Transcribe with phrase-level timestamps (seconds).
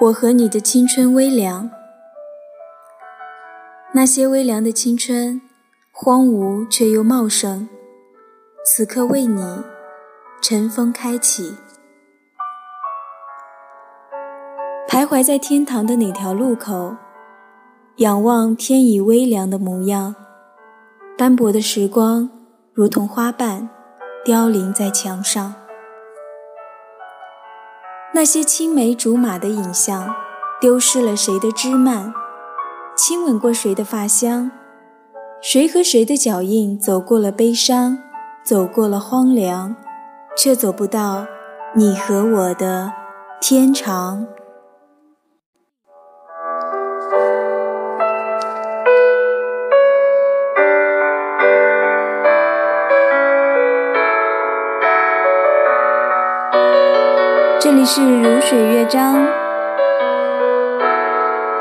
[0.00, 1.68] 我和你的青春微凉，
[3.92, 5.40] 那些微凉的青春，
[5.90, 7.68] 荒芜却又茂盛，
[8.64, 9.42] 此刻为你
[10.40, 11.56] 尘封开启。
[14.86, 16.94] 徘徊在天堂的哪条路口，
[17.96, 20.14] 仰望天已微凉的模样，
[21.16, 22.30] 斑驳的时光
[22.72, 23.68] 如同花瓣，
[24.24, 25.56] 凋零在墙上。
[28.14, 30.14] 那些青梅竹马的影像，
[30.60, 32.12] 丢失了谁的枝蔓？
[32.96, 34.50] 亲吻过谁的发香？
[35.42, 37.98] 谁和谁的脚印走过了悲伤，
[38.42, 39.76] 走过了荒凉，
[40.36, 41.26] 却走不到
[41.76, 42.92] 你和我的
[43.40, 44.26] 天长。
[57.68, 59.37] 这里是如水乐章。